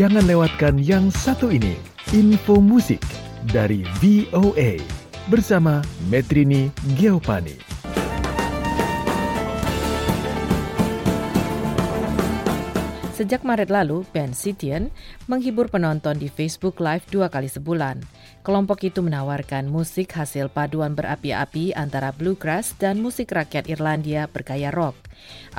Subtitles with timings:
[0.00, 1.76] Jangan lewatkan yang satu ini,
[2.16, 3.04] info musik
[3.52, 4.80] dari VOA
[5.28, 7.52] bersama Metrini Geopani.
[13.12, 14.88] Sejak Maret lalu, band Sitian
[15.28, 18.00] menghibur penonton di Facebook Live dua kali sebulan.
[18.40, 24.96] Kelompok itu menawarkan musik hasil paduan berapi-api antara bluegrass dan musik rakyat Irlandia bergaya rock.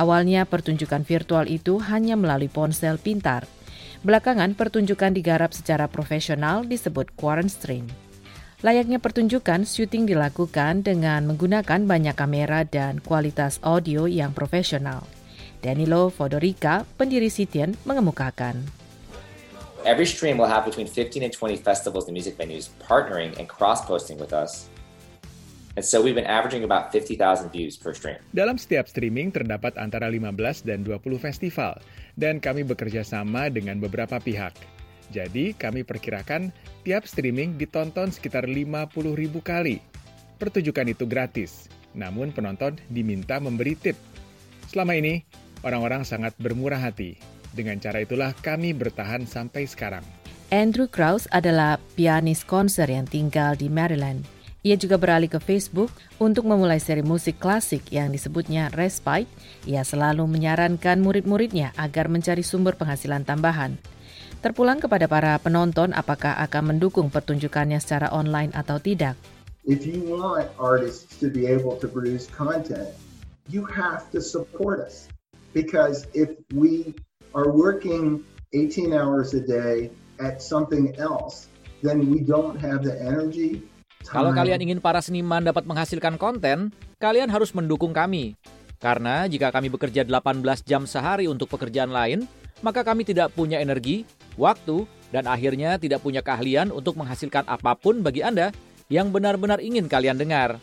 [0.00, 3.44] Awalnya pertunjukan virtual itu hanya melalui ponsel pintar.
[4.00, 7.84] Belakangan pertunjukan digarap secara profesional disebut Quarant Stream.
[8.64, 15.04] Layaknya pertunjukan, syuting dilakukan dengan menggunakan banyak kamera dan kualitas audio yang profesional.
[15.60, 18.64] Danilo Fodorica, pendiri Sitian, mengemukakan.
[19.84, 24.16] Every stream will have between 15 and 20 festivals and music venues partnering and cross-posting
[24.16, 24.72] with us.
[25.78, 28.18] And so we've been averaging about 50,000 views per stream.
[28.34, 31.78] Dalam setiap streaming terdapat antara 15 dan 20 festival,
[32.18, 34.54] dan kami bekerja sama dengan beberapa pihak.
[35.10, 36.54] Jadi, kami perkirakan
[36.86, 39.82] tiap streaming ditonton sekitar 50 ribu kali.
[40.38, 43.98] Pertunjukan itu gratis, namun penonton diminta memberi tip.
[44.70, 45.26] Selama ini,
[45.60, 47.20] Orang-orang sangat bermurah hati.
[47.52, 50.04] Dengan cara itulah kami bertahan sampai sekarang.
[50.50, 54.26] Andrew Krause adalah pianis konser yang tinggal di Maryland.
[54.60, 55.88] Ia juga beralih ke Facebook
[56.20, 59.24] untuk memulai seri musik klasik yang disebutnya Respite.
[59.64, 63.80] Ia selalu menyarankan murid-muridnya agar mencari sumber penghasilan tambahan.
[64.44, 69.16] Terpulang kepada para penonton apakah akan mendukung pertunjukannya secara online atau tidak.
[69.64, 72.92] If you want artists to be able to produce content,
[73.48, 75.08] you have to support us
[75.56, 76.92] because if we
[77.32, 79.88] are working 18 hours a day
[80.20, 81.48] at something else,
[81.80, 83.64] then we don't have the energy.
[84.08, 88.40] Kalau kalian ingin para seniman dapat menghasilkan konten, kalian harus mendukung kami.
[88.80, 92.24] Karena jika kami bekerja 18 jam sehari untuk pekerjaan lain,
[92.64, 94.08] maka kami tidak punya energi,
[94.40, 98.54] waktu, dan akhirnya tidak punya keahlian untuk menghasilkan apa pun bagi Anda
[98.88, 100.56] yang benar-benar ingin kalian dengar.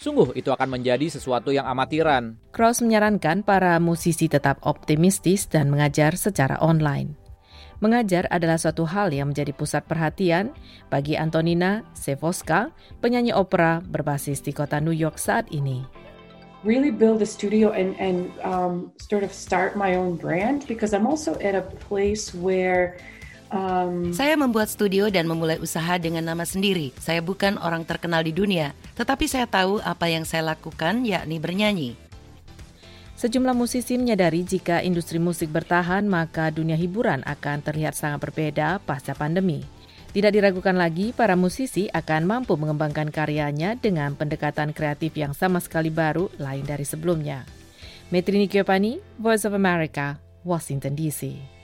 [0.00, 2.40] Sungguh itu akan menjadi sesuatu yang amatiran.
[2.56, 7.19] Cross menyarankan para musisi tetap optimistis dan mengajar secara online.
[7.80, 10.52] Mengajar adalah suatu hal yang menjadi pusat perhatian
[10.92, 12.68] bagi Antonina Sevoska,
[13.00, 15.80] penyanyi opera berbasis di kota New York saat ini.
[16.60, 21.08] Really build a studio and and um, sort of start my own brand because I'm
[21.08, 23.00] also at a place where
[23.50, 26.94] Um, saya membuat studio dan memulai usaha dengan nama sendiri.
[27.02, 31.98] Saya bukan orang terkenal di dunia, tetapi saya tahu apa yang saya lakukan, yakni bernyanyi.
[33.20, 39.12] Sejumlah musisi menyadari jika industri musik bertahan, maka dunia hiburan akan terlihat sangat berbeda pasca
[39.12, 39.60] pandemi.
[40.08, 45.92] Tidak diragukan lagi, para musisi akan mampu mengembangkan karyanya dengan pendekatan kreatif yang sama sekali
[45.92, 47.44] baru lain dari sebelumnya.
[48.08, 51.59] Metrini Kiopani, Voice of America, Washington DC.